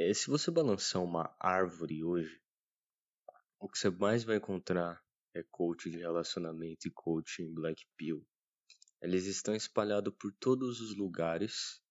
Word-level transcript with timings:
É, 0.00 0.14
se 0.14 0.28
você 0.28 0.48
balançar 0.48 1.02
uma 1.02 1.34
árvore 1.40 2.04
hoje, 2.04 2.40
o 3.58 3.68
que 3.68 3.76
você 3.76 3.90
mais 3.90 4.22
vai 4.22 4.36
encontrar 4.36 5.04
é 5.34 5.42
coach 5.42 5.90
de 5.90 5.98
relacionamento 5.98 6.86
e 6.86 6.90
coaching 6.92 7.52
black 7.52 7.84
pill. 7.96 8.24
Eles 9.02 9.26
estão 9.26 9.56
espalhados 9.56 10.14
por 10.16 10.32
todos 10.38 10.80
os 10.80 10.96
lugares 10.96 11.82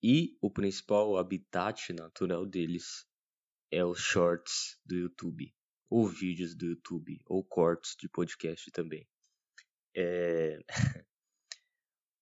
e 0.00 0.38
o 0.40 0.48
principal 0.48 1.16
habitat 1.16 1.92
natural 1.92 2.46
deles 2.46 3.04
é 3.72 3.84
os 3.84 3.98
shorts 3.98 4.78
do 4.84 4.94
YouTube, 4.94 5.52
ou 5.90 6.06
vídeos 6.06 6.54
do 6.54 6.66
YouTube, 6.66 7.20
ou 7.26 7.42
cortes 7.42 7.96
de 7.98 8.08
podcast 8.08 8.70
também. 8.70 9.04
É... 9.96 10.60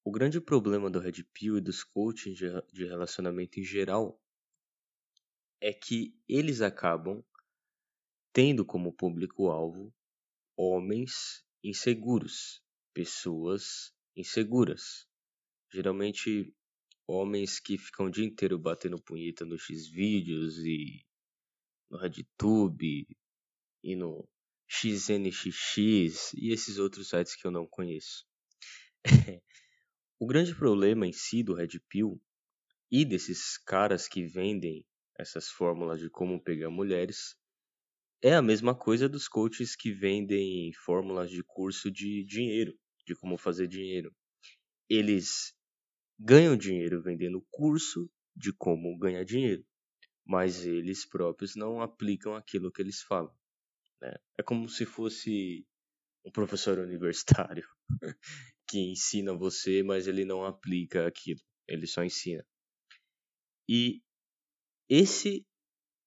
o 0.03 0.11
grande 0.11 0.41
problema 0.41 0.91
do 0.91 0.99
Red 0.99 1.25
Pill 1.35 1.59
e 1.59 1.61
dos 1.61 1.85
coaching 1.85 2.33
de 2.33 2.87
relacionamento 2.87 3.61
em 3.61 3.65
geral 3.65 4.19
é 5.65 5.73
que 5.73 6.15
eles 6.29 6.61
acabam 6.61 7.25
tendo 8.35 8.67
como 8.67 8.93
público-alvo 8.93 9.91
homens 10.55 11.43
inseguros, 11.63 12.63
pessoas 12.93 13.91
inseguras. 14.15 15.09
Geralmente 15.73 16.55
homens 17.07 17.59
que 17.59 17.79
ficam 17.79 18.07
o 18.07 18.11
dia 18.11 18.27
inteiro 18.27 18.59
batendo 18.59 19.01
punheta 19.01 19.47
no 19.47 19.59
Xvideos 19.59 20.59
e 20.59 21.03
no 21.91 21.97
RedTube 21.97 23.07
e 23.83 23.97
no 23.97 24.29
XNXX 24.69 26.35
e 26.35 26.53
esses 26.53 26.77
outros 26.77 27.09
sites 27.09 27.35
que 27.35 27.47
eu 27.47 27.51
não 27.51 27.67
conheço. 27.67 28.27
o 30.21 30.27
grande 30.27 30.55
problema 30.55 31.07
em 31.07 31.13
si 31.15 31.43
do 31.43 31.55
Red 31.55 31.81
Pill 31.89 32.21
e 32.91 33.03
desses 33.03 33.57
caras 33.57 34.07
que 34.07 34.27
vendem 34.27 34.85
essas 35.19 35.49
fórmulas 35.49 36.01
de 36.01 36.11
como 36.11 36.43
pegar 36.43 36.71
mulheres. 36.71 37.37
É 38.23 38.35
a 38.35 38.43
mesma 38.43 38.75
coisa 38.75 39.09
dos 39.09 39.29
coaches 39.29 39.77
que 39.77 39.93
vendem 39.93 40.73
fórmulas 40.85 41.31
de 41.31 41.43
curso 41.43 41.91
de 41.91 42.25
dinheiro, 42.25 42.77
de 43.07 43.15
como 43.15 43.37
fazer 43.37 43.67
dinheiro. 43.67 44.15
Eles 44.89 45.55
ganham 46.19 46.57
dinheiro 46.57 47.03
vendendo 47.03 47.47
curso 47.51 48.11
de 48.35 48.53
como 48.53 48.97
ganhar 48.99 49.25
dinheiro, 49.25 49.65
mas 50.25 50.65
eles 50.65 51.07
próprios 51.07 51.55
não 51.55 51.81
aplicam 51.81 52.35
aquilo 52.35 52.73
que 52.73 52.83
eles 52.83 53.03
falam. 53.03 53.35
Né? 54.01 54.15
É 54.39 54.43
como 54.43 54.69
se 54.69 54.85
fosse 54.85 55.67
um 56.25 56.31
professor 56.31 56.79
universitário 56.81 57.67
que 58.67 58.79
ensina 58.79 59.35
você, 59.35 59.83
mas 59.83 60.07
ele 60.07 60.25
não 60.25 60.45
aplica 60.45 61.07
aquilo, 61.07 61.41
ele 61.69 61.87
só 61.87 62.03
ensina. 62.03 62.45
E 63.69 64.03
esse 64.89 65.47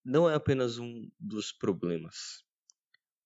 não 0.04 0.30
é 0.30 0.36
apenas 0.36 0.78
um 0.78 1.10
dos 1.20 1.52
problemas. 1.52 2.44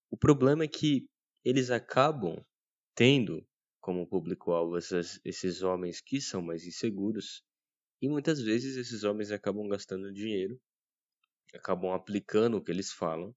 O 0.10 0.18
problema 0.18 0.64
é 0.64 0.68
que 0.68 1.08
eles 1.44 1.70
acabam 1.70 2.44
tendo 2.96 3.46
como 3.80 4.08
público-alvo 4.08 4.78
esses 4.78 5.62
homens 5.62 6.02
que 6.02 6.22
são 6.22 6.42
mais 6.42 6.66
inseguros 6.66 7.44
e 8.02 8.08
muitas 8.08 8.42
vezes 8.42 8.78
esses 8.78 9.04
homens 9.04 9.32
acabam 9.32 9.68
gastando 9.68 10.14
dinheiro, 10.14 10.60
acabam 11.54 11.92
aplicando 11.92 12.58
o 12.58 12.64
que 12.64 12.72
eles 12.72 12.92
falam 12.92 13.36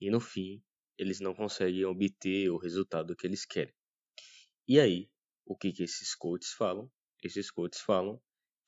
e 0.00 0.10
no 0.10 0.20
fim 0.20 0.62
eles 0.98 1.20
não 1.20 1.34
conseguem 1.34 1.84
obter 1.84 2.50
o 2.50 2.56
resultado 2.56 3.16
que 3.16 3.26
eles 3.26 3.44
querem. 3.44 3.74
E 4.68 4.78
aí, 4.78 5.10
o 5.44 5.56
que, 5.56 5.72
que 5.72 5.82
esses 5.82 6.14
coaches 6.14 6.52
falam? 6.52 6.90
Esses 7.22 7.50
coaches 7.50 7.80
falam 7.80 8.22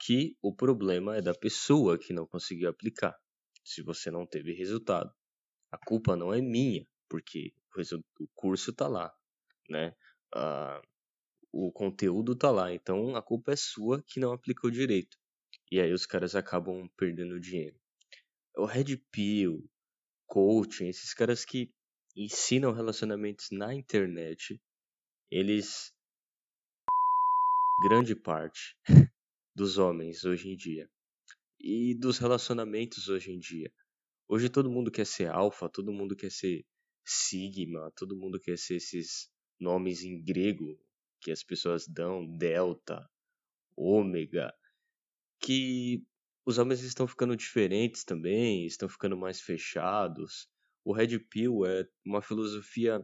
que 0.04 0.36
o 0.42 0.54
problema 0.54 1.16
é 1.16 1.22
da 1.22 1.34
pessoa 1.34 1.98
que 1.98 2.12
não 2.12 2.26
conseguiu 2.26 2.68
aplicar. 2.68 3.16
Se 3.64 3.80
você 3.82 4.10
não 4.10 4.26
teve 4.26 4.52
resultado, 4.52 5.10
a 5.72 5.78
culpa 5.78 6.14
não 6.14 6.32
é 6.32 6.42
minha, 6.42 6.86
porque 7.08 7.54
o 8.20 8.28
curso 8.34 8.70
está 8.70 8.86
lá, 8.86 9.10
né? 9.70 9.96
O 11.50 11.72
conteúdo 11.72 12.32
está 12.32 12.50
lá, 12.50 12.70
então 12.70 13.16
a 13.16 13.22
culpa 13.22 13.52
é 13.52 13.56
sua 13.56 14.02
que 14.06 14.20
não 14.20 14.32
aplicou 14.32 14.70
direito. 14.70 15.16
E 15.72 15.80
aí 15.80 15.90
os 15.90 16.04
caras 16.04 16.34
acabam 16.34 16.86
perdendo 16.98 17.40
dinheiro. 17.40 17.80
O 18.58 18.66
Red 18.66 18.98
Pill, 19.10 19.66
coaching, 20.26 20.88
esses 20.88 21.14
caras 21.14 21.46
que 21.46 21.72
ensinam 22.14 22.72
relacionamentos 22.72 23.48
na 23.50 23.74
internet, 23.74 24.60
eles 25.30 25.94
grande 27.88 28.14
parte 28.14 28.76
dos 29.54 29.78
homens 29.78 30.24
hoje 30.24 30.48
em 30.48 30.56
dia 30.56 30.90
e 31.60 31.94
dos 31.94 32.18
relacionamentos 32.18 33.08
hoje 33.08 33.30
em 33.30 33.38
dia. 33.38 33.72
Hoje 34.28 34.48
todo 34.48 34.70
mundo 34.70 34.90
quer 34.90 35.06
ser 35.06 35.30
alfa, 35.30 35.68
todo 35.68 35.92
mundo 35.92 36.16
quer 36.16 36.30
ser 36.30 36.64
sigma, 37.04 37.90
todo 37.96 38.16
mundo 38.16 38.40
quer 38.40 38.58
ser 38.58 38.76
esses 38.76 39.30
nomes 39.60 40.02
em 40.02 40.22
grego 40.22 40.78
que 41.20 41.30
as 41.30 41.42
pessoas 41.42 41.86
dão, 41.86 42.26
delta, 42.36 43.08
ômega, 43.76 44.52
que 45.40 46.06
os 46.46 46.58
homens 46.58 46.82
estão 46.82 47.06
ficando 47.06 47.36
diferentes 47.36 48.04
também, 48.04 48.66
estão 48.66 48.88
ficando 48.88 49.16
mais 49.16 49.40
fechados. 49.40 50.46
O 50.84 50.92
Red 50.92 51.18
Pill 51.18 51.64
é 51.64 51.88
uma 52.04 52.20
filosofia 52.20 53.02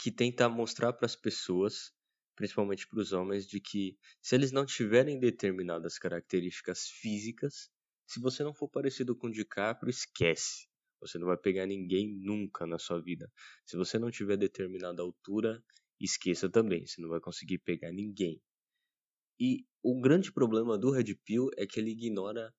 que 0.00 0.10
tenta 0.10 0.48
mostrar 0.48 0.94
para 0.94 1.06
as 1.06 1.16
pessoas 1.16 1.92
principalmente 2.34 2.86
para 2.88 3.00
os 3.00 3.12
homens, 3.12 3.46
de 3.46 3.60
que 3.60 3.96
se 4.20 4.34
eles 4.34 4.52
não 4.52 4.66
tiverem 4.66 5.18
determinadas 5.18 5.98
características 5.98 6.88
físicas, 6.88 7.70
se 8.06 8.20
você 8.20 8.42
não 8.42 8.54
for 8.54 8.68
parecido 8.68 9.16
com 9.16 9.30
DiCaprio, 9.30 9.90
esquece. 9.90 10.66
Você 11.00 11.18
não 11.18 11.26
vai 11.26 11.36
pegar 11.36 11.66
ninguém 11.66 12.14
nunca 12.18 12.66
na 12.66 12.78
sua 12.78 13.00
vida. 13.00 13.30
Se 13.66 13.76
você 13.76 13.98
não 13.98 14.10
tiver 14.10 14.36
determinada 14.36 15.02
altura, 15.02 15.62
esqueça 16.00 16.48
também. 16.48 16.86
Você 16.86 17.00
não 17.00 17.08
vai 17.08 17.20
conseguir 17.20 17.58
pegar 17.58 17.92
ninguém. 17.92 18.40
E 19.38 19.66
o 19.82 20.00
grande 20.00 20.32
problema 20.32 20.78
do 20.78 20.90
Red 20.90 21.14
Pill 21.24 21.50
é 21.56 21.66
que 21.66 21.78
ele 21.78 21.90
ignora 21.90 22.54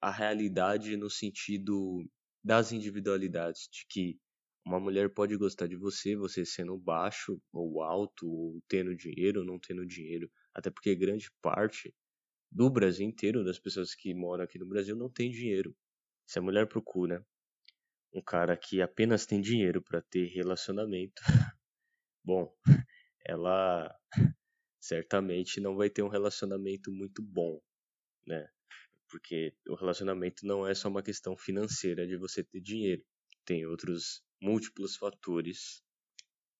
a 0.00 0.10
realidade 0.10 0.96
no 0.96 1.08
sentido 1.08 2.04
das 2.44 2.72
individualidades, 2.72 3.68
de 3.70 3.86
que 3.88 4.18
uma 4.66 4.80
mulher 4.80 5.08
pode 5.08 5.36
gostar 5.36 5.68
de 5.68 5.76
você, 5.76 6.16
você 6.16 6.44
sendo 6.44 6.76
baixo 6.76 7.40
ou 7.52 7.82
alto, 7.82 8.26
ou 8.28 8.60
tendo 8.68 8.96
dinheiro 8.96 9.40
ou 9.40 9.46
não 9.46 9.60
tendo 9.60 9.86
dinheiro. 9.86 10.28
Até 10.52 10.70
porque 10.70 10.92
grande 10.96 11.30
parte 11.40 11.94
do 12.50 12.68
Brasil 12.68 13.06
inteiro, 13.06 13.44
das 13.44 13.60
pessoas 13.60 13.94
que 13.94 14.12
moram 14.12 14.42
aqui 14.42 14.58
no 14.58 14.66
Brasil, 14.66 14.96
não 14.96 15.08
tem 15.08 15.30
dinheiro. 15.30 15.74
Se 16.26 16.40
a 16.40 16.42
mulher 16.42 16.66
procura 16.66 17.24
um 18.12 18.20
cara 18.20 18.56
que 18.56 18.82
apenas 18.82 19.24
tem 19.24 19.40
dinheiro 19.40 19.80
para 19.80 20.02
ter 20.02 20.26
relacionamento, 20.26 21.22
bom, 22.24 22.52
ela 23.24 23.96
certamente 24.80 25.60
não 25.60 25.76
vai 25.76 25.88
ter 25.88 26.02
um 26.02 26.08
relacionamento 26.08 26.90
muito 26.90 27.22
bom, 27.22 27.60
né? 28.26 28.48
Porque 29.08 29.54
o 29.68 29.76
relacionamento 29.76 30.44
não 30.44 30.66
é 30.66 30.74
só 30.74 30.88
uma 30.88 31.04
questão 31.04 31.36
financeira 31.36 32.04
de 32.04 32.16
você 32.16 32.42
ter 32.42 32.60
dinheiro. 32.60 33.04
Tem 33.44 33.64
outros 33.64 34.25
múltiplos 34.40 34.96
fatores 34.96 35.82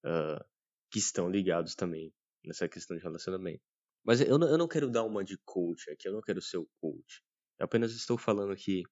uh, 0.05 0.45
que 0.91 0.99
estão 0.99 1.29
ligados 1.29 1.75
também 1.75 2.13
nessa 2.45 2.69
questão 2.69 2.97
de 2.97 3.03
relacionamento. 3.03 3.63
Mas 4.05 4.21
eu 4.21 4.39
não, 4.39 4.49
eu 4.49 4.59
não 4.59 4.69
quero 4.69 4.91
dar 4.91 5.05
uma 5.05 5.25
de 5.25 5.37
coach 5.45 5.91
aqui, 5.91 6.09
eu 6.09 6.13
não 6.13 6.21
quero 6.21 6.41
ser 6.41 6.59
o 6.59 6.69
coach. 6.81 7.23
Eu 7.59 7.65
apenas 7.65 7.93
estou 7.93 8.17
falando 8.17 8.55
que 8.55 8.83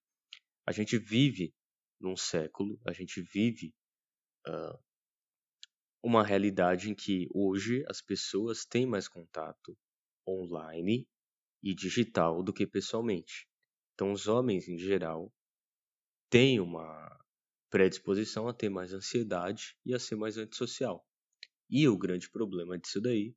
a 0.67 0.73
gente 0.73 0.99
vive 0.99 1.55
num 2.01 2.17
século, 2.17 2.81
a 2.87 2.93
gente 2.93 3.23
vive 3.23 3.73
uh, 4.49 4.79
uma 6.03 6.25
realidade 6.25 6.91
em 6.91 6.95
que 6.95 7.29
hoje 7.33 7.85
as 7.89 8.03
pessoas 8.03 8.65
têm 8.67 8.87
mais 8.87 9.09
contato 9.09 9.77
online 10.29 11.09
e 11.63 11.75
digital 11.75 12.43
do 12.43 12.53
que 12.53 12.67
pessoalmente. 12.67 13.49
Então, 13.95 14.13
os 14.13 14.27
homens 14.27 14.69
em 14.69 14.77
geral 14.77 15.33
têm 16.29 16.61
uma 16.61 17.24
predisposição 17.75 18.47
a 18.47 18.55
ter 18.55 18.69
mais 18.69 18.93
ansiedade 18.93 19.77
e 19.85 19.93
a 19.93 19.99
ser 19.99 20.15
mais 20.15 20.39
antissocial. 20.39 21.05
E 21.69 21.89
o 21.89 21.99
grande 21.99 22.31
problema 22.31 22.79
disso 22.79 23.01
daí 23.01 23.35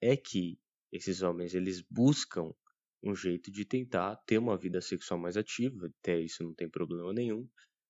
é 0.00 0.16
que 0.16 0.58
esses 0.90 1.20
homens 1.20 1.54
eles 1.54 1.82
buscam 1.82 2.54
um 3.02 3.14
jeito 3.14 3.50
de 3.50 3.66
tentar 3.66 4.16
ter 4.24 4.38
uma 4.38 4.56
vida 4.56 4.80
sexual 4.80 5.20
mais 5.20 5.36
ativa, 5.36 5.92
até 5.98 6.18
isso 6.18 6.42
não 6.42 6.54
tem 6.54 6.70
problema 6.70 7.12
nenhum, 7.12 7.46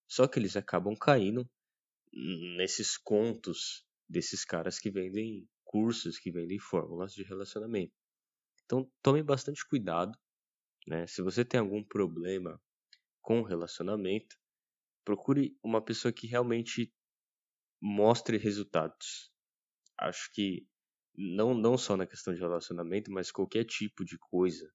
só 0.08 0.26
que 0.26 0.40
eles 0.40 0.56
acabam 0.56 0.96
caindo 0.96 1.48
nesses 2.56 2.98
contos 2.98 3.86
desses 4.08 4.44
caras 4.44 4.76
que 4.76 4.90
vendem 4.90 5.48
cursos, 5.62 6.18
que 6.18 6.32
vendem 6.32 6.58
fórmulas 6.58 7.14
de 7.14 7.22
relacionamento. 7.22 7.94
Então 8.64 8.90
tome 9.00 9.22
bastante 9.22 9.64
cuidado, 9.68 10.18
né? 10.84 11.06
Se 11.06 11.22
você 11.22 11.44
tem 11.44 11.60
algum 11.60 11.84
problema 11.84 12.60
com 13.20 13.42
relacionamento, 13.42 14.36
procure 15.10 15.58
uma 15.60 15.82
pessoa 15.82 16.12
que 16.12 16.28
realmente 16.28 16.94
mostre 17.82 18.36
resultados. 18.36 19.32
Acho 19.98 20.30
que 20.32 20.68
não, 21.16 21.52
não 21.52 21.76
só 21.76 21.96
na 21.96 22.06
questão 22.06 22.32
de 22.32 22.38
relacionamento, 22.38 23.10
mas 23.10 23.32
qualquer 23.32 23.64
tipo 23.64 24.04
de 24.04 24.16
coisa 24.16 24.72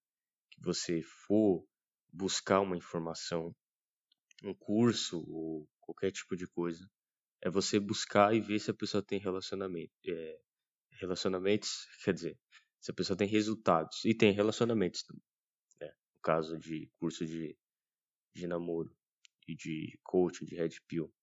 que 0.52 0.62
você 0.62 1.02
for 1.02 1.66
buscar 2.12 2.60
uma 2.60 2.76
informação, 2.76 3.56
um 4.44 4.54
curso 4.54 5.24
ou 5.26 5.70
qualquer 5.80 6.12
tipo 6.12 6.36
de 6.36 6.46
coisa. 6.48 6.86
É 7.42 7.50
você 7.50 7.80
buscar 7.80 8.36
e 8.36 8.42
ver 8.42 8.60
se 8.60 8.70
a 8.70 8.74
pessoa 8.74 9.02
tem 9.02 9.20
relacionamento. 9.20 9.94
É, 10.06 10.40
relacionamentos, 11.00 11.88
quer 12.04 12.14
dizer, 12.14 12.38
se 12.82 12.92
a 12.92 12.94
pessoa 12.94 13.16
tem 13.16 13.28
resultados. 13.28 14.04
E 14.04 14.14
tem 14.14 14.34
relacionamentos 14.34 15.04
também. 15.04 15.24
Né? 15.80 15.94
No 16.14 16.22
caso 16.22 16.58
de 16.58 16.92
curso 17.00 17.26
de, 17.26 17.58
de 18.34 18.48
namoro 18.48 18.94
e 19.47 19.56
de 19.56 20.00
coaching, 20.03 20.45
de 20.45 20.56
red 20.56 20.69
pill. 20.88 21.13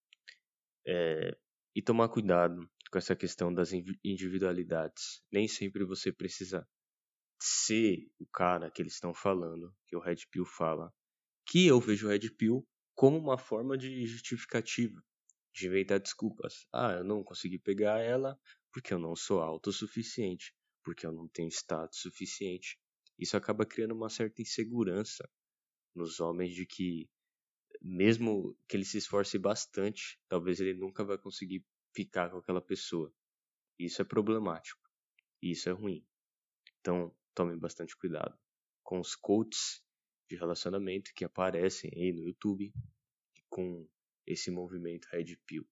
É, 0.85 1.35
e 1.75 1.81
tomar 1.81 2.09
cuidado 2.09 2.69
com 2.91 2.97
essa 2.97 3.15
questão 3.15 3.53
das 3.53 3.71
individualidades. 4.03 5.23
Nem 5.31 5.47
sempre 5.47 5.83
você 5.83 6.11
precisa 6.11 6.67
ser 7.41 8.07
o 8.19 8.25
cara 8.27 8.69
que 8.69 8.81
eles 8.81 8.93
estão 8.93 9.13
falando, 9.13 9.73
que 9.87 9.95
o 9.95 9.99
Red 9.99 10.27
Pill 10.31 10.45
fala. 10.45 10.93
Que 11.45 11.65
eu 11.67 11.79
vejo 11.79 12.07
o 12.07 12.09
Red 12.09 12.29
Pill 12.37 12.65
como 12.95 13.17
uma 13.17 13.37
forma 13.37 13.77
de 13.77 14.05
justificativa, 14.05 15.03
de 15.53 15.67
inventar 15.67 15.99
desculpas. 15.99 16.67
Ah, 16.71 16.93
eu 16.93 17.03
não 17.03 17.23
consegui 17.23 17.59
pegar 17.59 17.99
ela 17.99 18.39
porque 18.71 18.93
eu 18.93 18.99
não 18.99 19.15
sou 19.15 19.41
autossuficiente, 19.41 20.53
porque 20.83 21.05
eu 21.05 21.11
não 21.11 21.27
tenho 21.27 21.49
status 21.49 21.99
suficiente. 21.99 22.77
Isso 23.19 23.35
acaba 23.35 23.65
criando 23.65 23.93
uma 23.93 24.09
certa 24.09 24.41
insegurança 24.41 25.27
nos 25.95 26.19
homens 26.19 26.53
de 26.53 26.65
que 26.65 27.09
mesmo 27.83 28.57
que 28.67 28.77
ele 28.77 28.85
se 28.85 28.97
esforce 28.97 29.37
bastante, 29.37 30.17
talvez 30.29 30.59
ele 30.59 30.73
nunca 30.73 31.03
vai 31.03 31.17
conseguir 31.17 31.65
ficar 31.93 32.29
com 32.29 32.37
aquela 32.37 32.61
pessoa. 32.61 33.13
Isso 33.77 34.01
é 34.01 34.05
problemático. 34.05 34.81
Isso 35.41 35.67
é 35.67 35.73
ruim. 35.73 36.05
Então, 36.79 37.13
tomem 37.33 37.57
bastante 37.57 37.97
cuidado 37.97 38.37
com 38.83 38.99
os 38.99 39.15
coaches 39.15 39.83
de 40.29 40.35
relacionamento 40.37 41.11
que 41.13 41.25
aparecem 41.25 41.91
aí 41.95 42.13
no 42.13 42.23
YouTube 42.23 42.73
com 43.49 43.87
esse 44.25 44.49
movimento 44.49 45.07
Red 45.11 45.35
Pill. 45.45 45.67